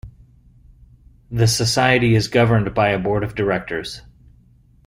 [1.29, 4.01] The Society is governed by a board of directors.